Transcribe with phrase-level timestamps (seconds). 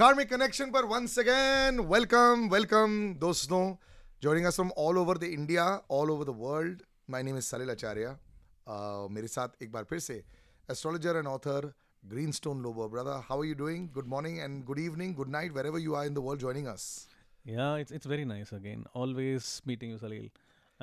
[0.00, 2.92] Karmic Connection पर once again welcome welcome
[3.24, 3.76] दोस्तों
[4.22, 6.78] joining us from all over the India all over the world
[7.14, 8.12] my name is Salil Acharya
[8.66, 10.16] uh, मेरे साथ एक बार फिर से
[10.74, 11.74] astrologer and author
[12.14, 15.78] Greenstone Lobo brother how are you doing good morning and good evening good night wherever
[15.88, 16.88] you are in the world joining us
[17.50, 18.80] Yeah, it's it's very nice again.
[19.02, 20.24] Always meeting you, Salil.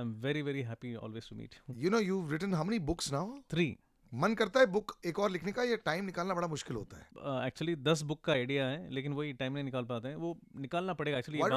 [0.02, 1.76] I'm very very happy always to meet you.
[1.88, 3.26] you know you've written how many books now
[3.56, 3.70] Three.
[4.14, 7.08] मन करता है book एक और लिखने का या time निकालना बड़ा मुश्किल होता है?
[7.48, 10.40] एक्चुअली uh, दस बुक का आइडिया है लेकिन वही टाइम नहीं निकाल पाते हैं। वो
[10.56, 11.50] निकालना पड़ेगा एक्चुअली ये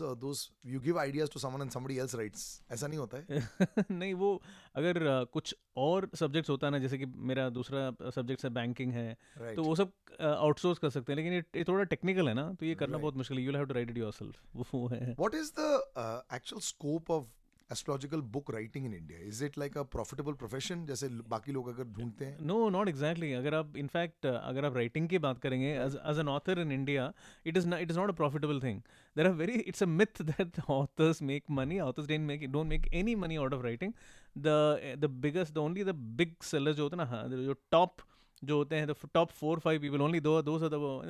[0.00, 2.62] uh, those you give ideas to someone and somebody else writes?
[2.70, 3.26] ऐसा नहीं होता है?
[3.30, 4.42] है नहीं वो
[4.74, 8.92] अगर uh, कुछ और सब्जेक्ट्स होता है ना जैसे कि मेरा दूसरा सब्जेक्ट है बैंकिंग
[8.92, 9.56] है right.
[9.56, 12.52] तो वो सब आउटसोर्स uh, कर सकते हैं लेकिन ये, ये थोड़ा टेक्निकल है ना
[12.52, 13.02] तो ये करना Right.
[13.02, 16.38] बहुत मुश्किल है। You have to write it yourself वो है। What is the uh,
[16.38, 17.24] actual scope
[17.70, 19.18] astrological book writing in India?
[19.24, 20.84] Is it like a profitable profession?
[20.86, 25.08] जैसे बाकी लोग अगर ढूंढते हैं। नो नॉट एग्जैक्टली अगर आप इनफैक्ट अगर आप राइटिंग
[25.08, 27.12] की बात करेंगे as an author in India
[27.46, 28.80] it is it is not a profitable thing
[29.16, 32.92] there are very it's a myth that authors make money authors don't make don't make
[32.94, 33.92] any money out of writing
[34.38, 38.08] the the biggest only the big seller जो होते हैं ना हाँ, जो top
[38.42, 40.68] जो होते हैं top four five people only दो दो सौ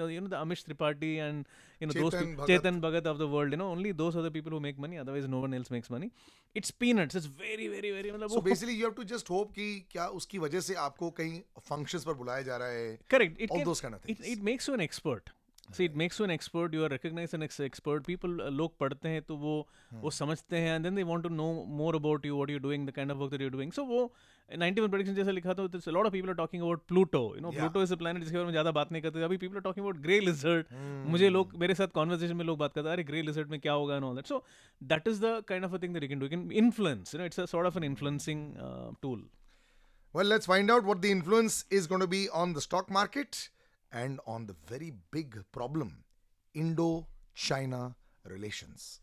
[0.09, 1.45] you know the Amit Tripathi and
[1.81, 4.61] you know दो Chetan Bhagat of the world you know only दो सौ people who
[4.61, 6.11] make money otherwise no one else makes money
[6.57, 10.07] it's peanuts it's very very very मतलब basically you have to just hope कि क्या
[10.21, 14.69] उसकी वजह से आपको कहीं फ़ंक्शंस पर बुलाया जा रहा है correct it it makes
[14.69, 15.31] you an expert
[15.73, 18.31] an expert see it makes you an expert you are recognized an ex- expert people
[18.31, 20.01] uh, लोग पढ़ते हैं तो वो Hmm.
[20.03, 22.85] वो समझते हैं and then they want to know more about you what you're doing
[22.87, 24.13] the kind of work that you're doing so वो
[24.59, 27.53] 91 prediction जैसा लिखा था a lot of people are talking about Pluto you know
[27.53, 27.61] Yeah.
[27.61, 29.85] Pluto is a planet जिसके बारे में ज़्यादा बात नहीं करते अभी people are talking
[29.87, 31.11] about grey lizard Hmm.
[31.11, 33.73] मुझे लोग मेरे साथ conversation में लोग बात करते हैं अरे grey lizard में क्या
[33.73, 34.43] होगा and all that so
[34.95, 37.19] that is the kind of a thing that you can do you can influence you
[37.21, 39.21] know it's a sort of an influencing uh, tool
[40.13, 43.49] well let's find out what the influence is going to be on the stock market
[43.93, 46.05] and on the very big problem
[46.55, 49.01] Indo-China relations.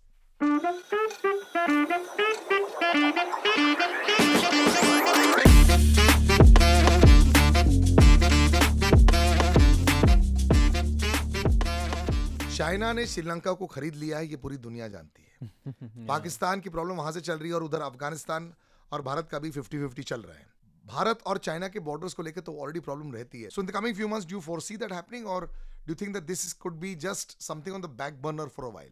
[12.57, 15.51] China ने श्रीलंका को खरीद लिया है ये पूरी दुनिया जानती है।
[16.07, 18.53] पाकिस्तान की प्रॉब्लम वहाँ से चल रही है और उधर अफ़गानिस्तान
[18.91, 20.56] और भारत का भी 50 50 चल रहा है।
[20.87, 23.71] भारत और चाइना के बॉर्डर्स को लेकर तो ऑलरेडी प्रॉब्लम रहती है। So in the
[23.71, 25.51] coming few months do foresee that happening और
[25.87, 28.87] do think that this could be just something on the back burner for a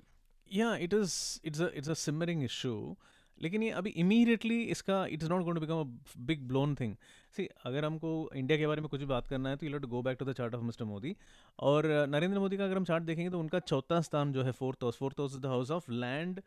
[0.51, 2.95] yeah, it is, it's a it's a simmering issue.
[3.41, 6.95] लेकिन ये अभी immediately इसका it is not going to become a big blown thing
[7.37, 9.87] see अगर हमको India के बारे में कुछ भी बात करना है तो you to
[9.87, 11.15] go back to the chart of mister Modi
[11.59, 14.83] और, नरेंद्र मोदी का अगर हम चार्ट देखेंगे तो उनका चौथा स्थान जो है fourth
[14.83, 16.41] house fourth house is the house of land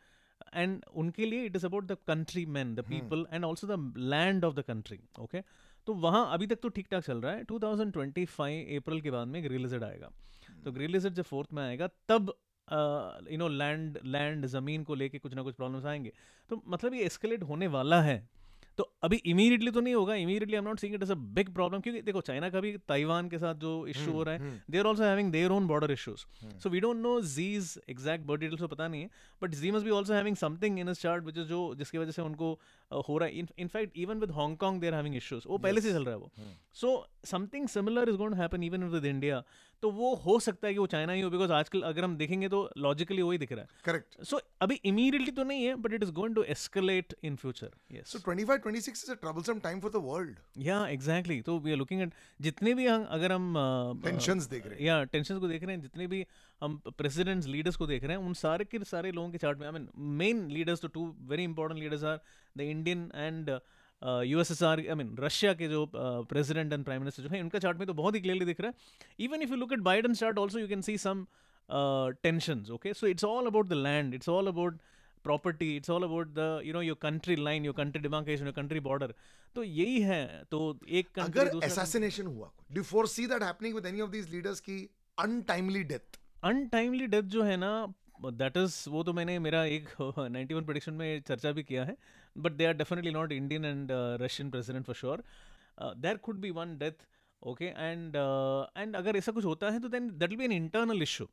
[0.53, 4.45] and उनके लिए it is about the country man the people and also the land
[4.45, 5.41] of the country okay
[5.87, 8.39] तो वहाँ अभी तक तो ठीक ठाक चल रहा है। 2025
[8.77, 10.09] अप्रैल के बाद में ग्रे लिजर्ड आएगा।
[10.65, 12.33] तो ग्रे लिजर्ड जब फोर्थ में आएगा तब
[13.31, 16.11] यू नो लैंड लैंड ज़मीन को लेके कुछ ना कुछ प्रॉब्लम्स आएँगे।
[16.49, 18.17] तो मतलब ये एस्केलेट होने वाला है।
[18.79, 21.49] तो अभी इमीडिएटली तो नहीं होगा immediately I am not seeing it as a big
[21.53, 24.79] problem क्योंकि देखो चाइना का भी ताइवान के साथ जो इशू हो रहा है they
[24.79, 26.25] are also having their own border issues
[26.63, 29.09] so we don't know Xi's exact birth details तो पता नहीं है
[29.41, 32.21] but Xi must be also having something in chart which is जो जिसकी वजह से
[32.21, 32.51] उनको
[33.09, 36.15] हो रहा है। In fact even with Hong Kong there having issues वो पहले से चल रहा
[36.15, 36.31] है वो।
[36.73, 39.43] So something similar is going to happen even with India
[39.81, 42.49] तो वो हो सकता है कि वो चाइना ही हो बिकॉज़ आजकल अगर हम देखेंगे
[42.49, 45.93] तो लॉजिकली वही दिख रहा है। करेक्ट सो so, अभी इमीडिएटली तो नहीं है but
[45.93, 49.79] it is going to escalate in future yes so 25 26 is a troublesome time
[49.79, 53.53] for the world या एग्जैक्टली तो वी आर लुकिंग एट जितने भी हम अगर हम
[53.53, 56.25] uh, टेंशंस देख रहे हैं। या टेंशन को देख रहे हैं जितने भी
[56.61, 59.65] हम प्रेसिडेंट्स लीडर्स को देख रहे हैं उन सारे के सारे लोगों के चार्ट में
[59.67, 62.19] आई मीन मेन लीडर्स तो two very important leaders are
[62.57, 63.59] the Indian and
[64.01, 67.87] USSR I mean Russia के जो प्रेसिडेंट एंड प्राइम मिनिस्टर जो है उनका चार्ट में
[67.87, 70.59] तो बहुत ही क्लियरली दिख रहा है। Even if you look at Biden chart also
[70.59, 71.25] you can see some
[72.23, 74.79] tension okay so it's all about the land it's all about
[75.23, 78.79] property it's all about the you know your country line your country demarcation your country
[78.79, 79.13] border
[79.55, 84.11] तो यही है तो एक अगर assassination हुआ do see that happening with any of
[84.11, 84.77] these leaders की
[85.17, 87.71] untimely death untimely death जो है ना
[88.25, 91.95] दैट इज़ वो तो मैंने मेरा एक 91 प्रोडिक्शन में चर्चा भी किया है।
[92.37, 93.89] But they are definitely not Indian and
[94.21, 95.23] Russian president for sure
[95.97, 97.07] there could be one death
[97.41, 98.15] okay and
[98.77, 101.27] and अगर ऐसा कुछ होता है तो then that will be an internal issue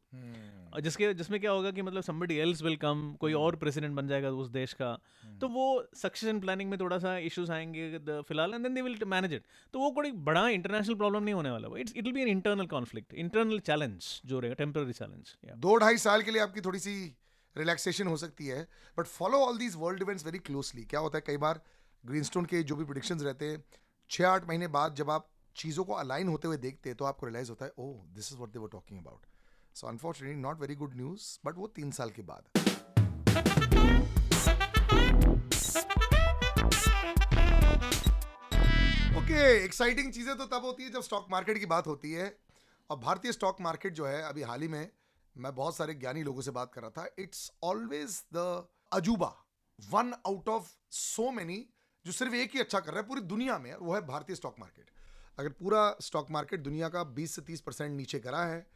[0.81, 4.31] जिसके जिसमें क्या होगा कि मतलब somebody else will come कोई और प्रेसिडेंट बन जाएगा
[4.31, 4.93] उस देश का।
[5.41, 5.65] तो वो
[5.97, 9.43] सक्सेशन प्लानिंग में थोड़ा सा इश्यूज़ आएँगे फ़िलहाल and then they will manage it
[9.73, 12.67] तो वो कोई बड़ा इंटरनेशनल प्रॉब्लम नहीं होने वाला। It's it will be an internal
[12.67, 17.17] conflict internal challenge जो रहेगा टेम्पररी चैलेंज दो ढाई साल के लिए आपकी थोड़ी सी
[17.57, 18.63] रिलैक्सेशन हो सकती है
[18.99, 21.61] but follow all these world events very closely क्या होता है, कई बार
[22.05, 23.65] ग्रीनस्टोन के जो भी प्रोडिक्शंस रहते हैं
[24.11, 27.27] छः आठ महीने बाद जब आप चीज़ों को अलाइन होते हुए देखते हैं तो आपको
[27.27, 29.27] रियलाइज़ होता है ओह this is what they were talking about
[29.75, 32.43] so unfortunately not very good news but वो तीन साल के बाद।
[39.17, 42.37] ओके एक्साइटिंग चीज़ें तो तब होती है जब स्टॉक मार्केट की बात होती है।
[42.91, 44.89] और भारतीय स्टॉक मार्केट जो है, अभी हाल ही में
[45.37, 49.35] मैं बहुत सारे ज्ञानी लोगों से बात कर रहा था। इट्स ऑलवेज द अजूबा
[49.79, 51.67] one out of so many
[52.05, 54.57] जो सिर्फ़ एक ही अच्छा कर रहा है पूरी दुनिया में, वो है भारतीय स्टॉक
[54.61, 54.91] मार्केट
[55.39, 58.67] अगर पूरा स्टॉक मार्केट दुनिया का 20 से 30 परसेंट नीचे करा है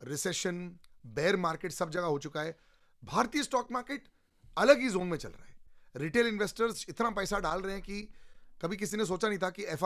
[0.00, 2.56] रिसेशन बेयर मार्केट सब जगह हो चुका है,
[3.02, 4.08] भारतीय स्टॉक मार्केट
[4.56, 5.56] अलग ही जोन में चल रहा है।
[5.94, 8.02] रिटेल इन्वेस्टर्स इतना पैसा डाल रहे हैं कि
[8.62, 9.84] कभी किसी ने सोचा नहीं था कि एफ़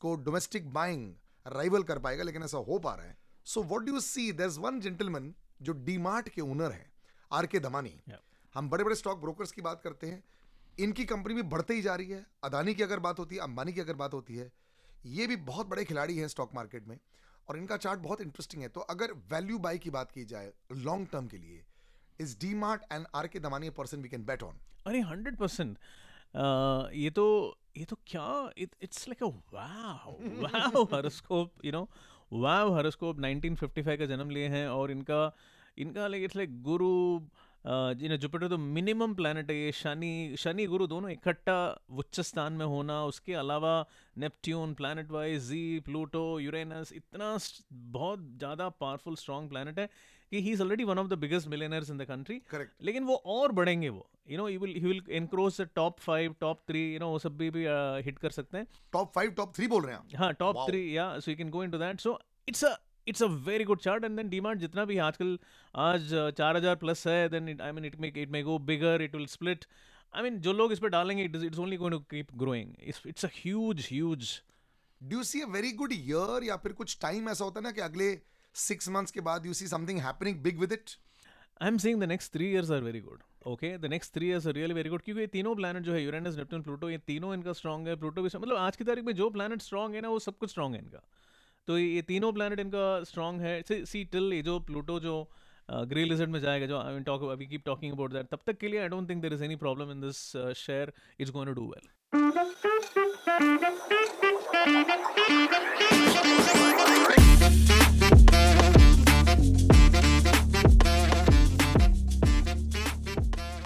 [0.00, 1.14] को डोमेस्टिक बाइंग
[1.46, 3.16] राइवल कर पाएगा, लेकिन ऐसा हो पा रहा है।
[3.46, 5.34] So what do see there is one gentleman
[5.64, 6.86] जो डीमार्ट के ओनर है
[7.30, 8.20] आर के दमानी Yeah.
[8.54, 10.22] हम बड़े बड़े स्टॉक ब्रोकर्स की बात करते हैं
[10.78, 13.72] इनकी कंपनी भी बढ़ते ही जा रही है। अदानी की अगर बात होती है अंबानी
[13.72, 14.50] की अगर बात होती है
[15.06, 16.98] ये भी बहुत बड़े खिलाड़ी हैं स्टॉक मार्केट में
[17.48, 20.52] और इनका चार्ट बहुत इंटरेस्टिंग है। तो अगर वैल्यू बाई की बात की जाए
[20.84, 21.64] लॉन्ग टर्म के लिए
[22.20, 25.78] is DMart and R K Damani person we can bet on अरे हंड्रेड परसेंट
[26.94, 27.26] ये तो
[27.76, 28.28] ये तो क्या
[28.58, 31.88] it's like a wow wow horoscope you know
[32.32, 35.20] wow horoscope 1955 का जन्म लिए हैं और इनका
[35.78, 36.92] इनका like it's like guru
[38.00, 41.58] you know Jupiter तो मिनिमम प्लैनेट है ये शनि शनि गुरु दोनों इकट्ठा
[41.98, 43.74] उच्च स्थान में होना उसके अलावा
[44.18, 47.36] नेपट्ट्यून प्लैनेट वाइज जी प्लूटो यूरेनस इतना
[47.72, 49.88] बहुत ज़्यादा पावरफुल स्ट्रॉन्ग प्लैनेट है
[50.32, 53.14] कि he is already one of the biggest millionaires in the country correct लेकिन वो
[53.34, 54.06] और बढ़ेंगे वो.
[54.30, 57.36] You know will he will encroach the top five top three you know वो सब
[57.38, 57.64] भी भी
[58.04, 58.66] हिट कर सकते हैं.
[58.92, 61.64] टॉप फाइव टॉप थ्री बोल रहे हैं हाँ टॉप थ्री या so you can go
[61.64, 62.18] into that so
[62.48, 62.76] it's a
[63.06, 65.38] it's a very good chart and then DMart जितना भी आजकल
[65.74, 66.08] आज
[66.38, 69.26] चार हज़ार प्लस है then I mean it may it may go bigger it will
[69.34, 69.64] split
[70.12, 73.24] I mean जो लोग इस पर डालेंगे it it's only going to keep growing it's
[73.24, 74.30] a huge huge
[75.00, 77.80] do see a very good year या फिर कुछ time ऐसा होता है ना कि
[77.80, 78.14] अगले
[78.54, 80.90] सिक्स मंथ्स के बाद you see something happening big with it
[81.62, 84.46] I am saying the next three years are very good okay the next three years
[84.46, 87.32] are really very good क्योंकि ये तीनों प्लैनेट जो है यूरेनस नेपट्टून प्लूटो ये तीनों
[87.34, 90.08] इनका स्ट्रॉन्ग है। Pluto भी मतलब आज की तारीख में जो प्लैनेट स्ट्रॉन्ग है ना
[90.08, 91.02] वो सब कुछ स्ट्रॉन्ग है इनका।
[91.68, 95.12] तो ये तीनों प्लैनेट इनका स्ट्रॉन्ग है। सी टिल ये जो प्लूटो जो
[95.68, 98.68] ग्रे लिजर्ड में जाएगा, जो I talk we keep talking about that तब तक के
[98.68, 100.16] लिए I don't think there is any problem in this
[100.56, 101.88] share it's going to do well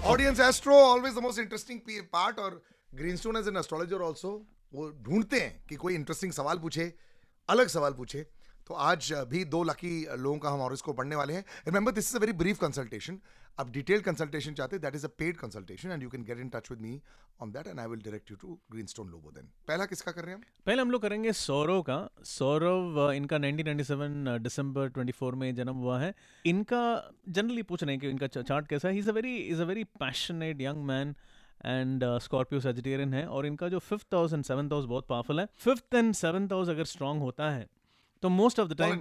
[0.05, 1.81] audience astro always the most interesting
[2.12, 2.62] part और
[2.94, 4.31] Greenstone as an astrologer also
[4.75, 6.93] वो ढूंढते हैं कि कोई इंटरेस्टिंग सवाल पूछे
[7.49, 8.27] अलग सवाल पूछे।
[8.67, 12.09] तो आज भी दो लकी लोगों का हम और इसको पढ़ने वाले हैं। Remember this
[12.09, 13.19] is a very brief consultation
[13.59, 16.71] आप डिटेल कंसल्टेशन चाहते that is a paid consultation and you can get in touch
[16.71, 17.00] with me
[17.43, 20.35] on that and I will direct you to Greenstone Lobo then पहला किसका कर रहे
[20.35, 25.99] हैं पहले हम लोग करेंगे सौरव का। सौरव इनका 1997 दिसंबर 24 में जन्म हुआ
[26.01, 26.83] है। इनका
[27.29, 29.85] जनरली पूछ रहे हैं कि इनका चार्ट कैसा ही। Is a very is a very
[30.05, 31.15] passionate young man
[31.64, 35.49] and Scorpio Sagittarian है और इनका जो fifth house and seventh house बहुत पावरफुल है।
[35.58, 37.66] फिफ्थ एंड सेवंथ हाउस अगर स्ट्रांग होता है
[38.22, 39.00] तो मोस्ट ऑफ़ द टाइम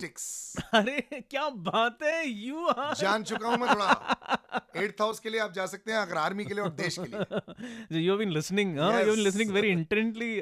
[0.73, 1.01] अरे
[1.31, 2.27] क्या बात है?
[2.29, 5.99] यू आर जान चुका हूँ मैं थोड़ा। एट्थ हाउस के लिए आप जा सकते हैं
[5.99, 9.15] अगर आर्मी के लिए और देश के लिए। यू हैव बीन लिसनिंग हाँ you have
[9.15, 10.41] been listening very intently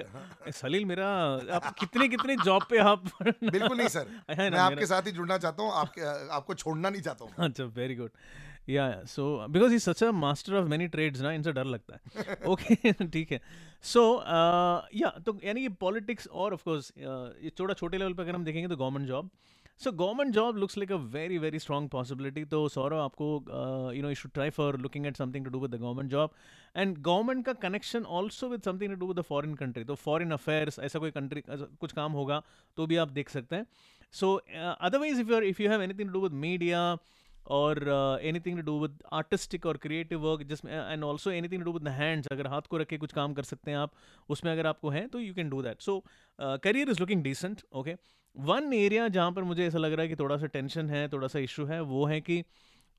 [0.52, 1.08] Salil मेरा
[1.56, 4.08] आप कितने कितने जॉब पे आप बिल्कुल नहीं सर
[4.40, 7.96] मैं आपके साथ ही जुड़ना चाहता हूँ आपके आपको छोड़ना नहीं चाहता हूँ। अच्छा वेरी
[7.96, 8.10] गुड
[8.70, 12.36] या so because he such a master of many trades ना इनसे डर लगता है।
[12.48, 13.42] ओके ठीक है।
[13.84, 14.04] सो
[14.96, 18.46] या तो यानी कि पॉलिटिक्स और ऑफ़ कोर्स ये थोड़ा छोटे लेवल पे अगर हम
[18.46, 19.30] देखेंगे तो government job
[19.84, 23.26] so government job looks like a very very strong possibility तो सौरव आपको
[23.96, 26.32] you know you should try for looking at something to do with the government job
[26.76, 30.32] and government का connection also with something to do with the foreign country तो foreign
[30.32, 32.42] affairs ऐसा कोई country कुछ काम होगा
[32.78, 33.66] तो भी आप देख सकते हैं।
[34.14, 36.98] So otherwise if you if you have anything to do with media
[37.52, 41.74] uh, anything to do with artistic or creative work जिसमें and also anything to do
[41.74, 43.92] with the hands अगर हाथ को रख के कुछ काम कर सकते हैं आप
[44.30, 46.04] उसमें अगर आपको है तो you can do that so
[46.42, 47.96] career is looking decent okay
[48.38, 51.28] one area जहाँ पर मुझे ऐसा लग रहा है कि थोड़ा सा टेंशन है थोड़ा
[51.28, 52.44] सा इशू है वो है कि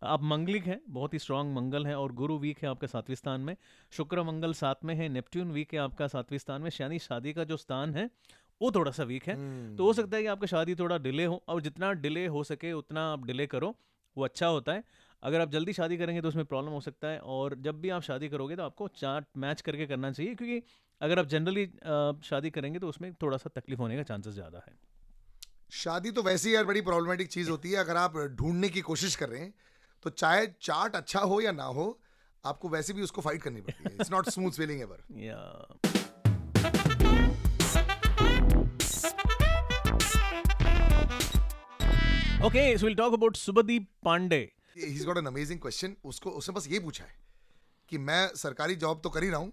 [0.03, 3.41] आप मंगलिक हैं बहुत ही स्ट्रांग मंगल है और गुरु वीक है आपका सातवें स्थान
[3.41, 3.57] में
[3.93, 7.45] शुक्र मंगल साथ में है नेपट्ट्यून वीक है आपका सातवें स्थान में यानी शादी का
[7.45, 8.11] जो स्थान है
[8.63, 9.79] वो थोड़ा सा वीक है। hmm.
[9.79, 12.73] तो हो सकता है कि आपका शादी थोड़ा डिले हो और जितना डिले हो सके
[12.73, 13.77] उतना आप डिले करो
[14.17, 14.83] वो अच्छा होता है।
[15.23, 18.03] अगर आप जल्दी शादी करेंगे तो उसमें प्रॉब्लम हो सकता है और जब भी आप
[18.03, 20.63] शादी करोगे तो आपको चार्ट मैच करके करना चाहिए क्योंकि
[21.01, 21.67] अगर आप जनरली
[22.25, 24.75] शादी करेंगे तो उसमें थोड़ा सा तकलीफ़ होने का चांसेस ज़्यादा है।
[25.75, 29.17] शादी तो वैसे ही यार बड़ी प्रॉब्लमेटिक चीज़ होती है। अगर आप ढूँढने की कोशिश
[29.17, 29.53] कर रहे हैं
[30.05, 31.89] तो चाहे चार्ट अच्छा हो या ना हो
[32.45, 35.96] आपको वैसे भी उसको फाइट करनी पड़ती है। It's not smooth sailing ever या
[42.47, 44.51] Okay, so we'll talk about Subhadeep Pandey.
[44.75, 45.95] he's got an amazing question.
[46.11, 47.15] उसको उसने बस ये पूछा है
[47.89, 49.53] कि मैं सरकारी जॉब तो कर ही रहा हूँ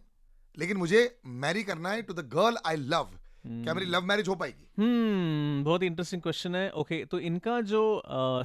[0.57, 0.99] लेकिन मुझे
[1.45, 3.09] मैरी करना है to the girl I love
[3.45, 4.67] क्या मेरी लव मैरिज हो पाएगी?
[4.81, 6.69] हम्म बहुत ही इंटरेस्टिंग क्वेश्चन है.
[6.71, 7.81] ओके तो इनका जो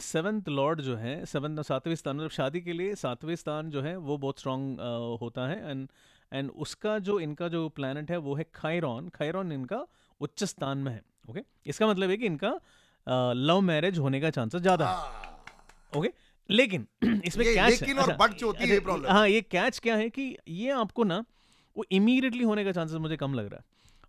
[0.02, 3.96] सेवंथ लॉर्ड जो है सेवंथ सातवें स्थान मतलब शादी के लिए सातवें स्थान जो है
[3.98, 4.80] वो बहुत स्ट्रांग
[5.22, 5.70] होता है.
[5.70, 5.88] एंड
[6.32, 9.86] एंड उसका जो इनका जो प्लैनेट है वो है खायरॉन खायरॉन इनका
[10.20, 11.02] उच्च स्थान में है.
[11.30, 12.58] ओके इसका मतलब है कि इनका
[13.08, 16.10] लव मैरिज होने का चांसेस ज़्यादा है। ओके?
[16.50, 16.86] लेकिन
[17.24, 20.08] इसमें ये कैच लेकिन और but जो होती है, problem। हाँ ये कैच क्या है
[20.10, 21.24] कि ये आपको ना
[21.76, 23.64] वो इमीडिएटली होने का चांसेस मुझे कम लग रहा है।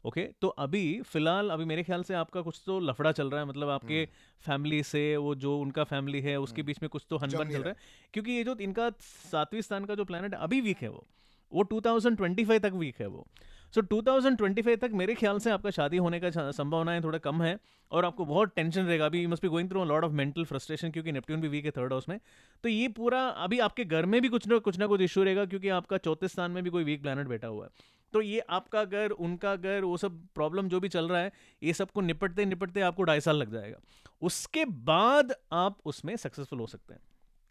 [0.06, 0.22] ओके?
[0.22, 3.48] okay, तो अभी फ़िलहाल अभी मेरे ख्याल से आपका कुछ तो लफड़ा चल रहा है
[3.48, 4.06] मतलब आपके
[4.46, 7.70] फैमिली से वो जो उनका फैमिली है उसके बीच में कुछ तो हनबन चल रहा।
[7.70, 7.76] है।
[8.14, 11.06] क्योंकि ये जो इनका सातवीं स्थान का जो प्लानट अभी वीक है वो
[11.52, 13.28] वो 2025 तक वीक है वो।
[13.76, 17.60] सो 2025 तक मेरे ख्याल से आपका शादी होने का संभावनाएँ थोड़ा कम है
[17.92, 21.12] और आपको बहुत टेंशन रहेगा। अभी must be going through lot of mental frustration क्योंकि
[21.12, 22.20] नेपट्ट्यून भी वीक है थर्ड हाउस में।
[22.64, 25.46] तो ये पूरा अभी आपके घर में भी कुछ ना कुछ ना कुछ इशू रहेगा
[25.46, 27.72] क्योंकि आपका चौथे स्थान में भी कोई वीक प्लानट बैठा हुआ है।
[28.14, 31.32] तो ये आपका घर, उनका घर, वो सब प्रॉब्लम जो भी चल रहा है,
[31.64, 33.78] ये सबको निपटते निपटते आपको ढाई साल लग जाएगा।
[34.22, 37.02] उसके बाद आप उसमें सक्सेसफुल हो सकते हैं।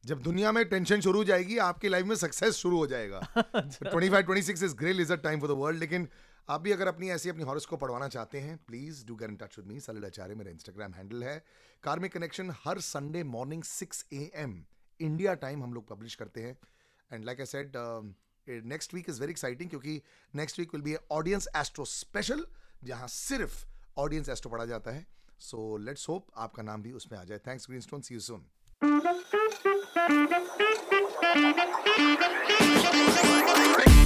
[0.05, 3.91] जब दुनिया में टेंशन शुरू हो जाएगी आपकी लाइफ में सक्सेस शुरू हो जाएगा। अच्छा।
[3.91, 6.09] 25 26 इज़ ग्रेट लिजर्ड टाइम फॉर द वर्ल्ड लेकिन
[6.49, 9.37] आप भी अगर अपनी ऐसी अपनी हॉरस को पढ़वाना चाहते हैं please do get in
[9.37, 11.45] touch with me Salil Acharya मेरा इंस्टाग्राम हैंडल है।
[11.83, 14.65] Karmic connection her Sunday morning 6 A M
[15.01, 16.57] India time हम लोग पब्लिश करते हैं।
[17.11, 17.73] And like I said
[18.47, 20.01] next week is very exciting क्योंकि
[20.35, 22.47] next week will be audience astro special
[22.85, 23.65] जहाँ सिर्फ़
[23.99, 25.07] audience astro पढ़ा जाता है।
[25.41, 28.47] सो लेट्स होप आपका नाम भी उसमें आ जाए। Thanks Greenstone see you soon
[30.09, 30.31] Thank
[33.89, 33.98] you.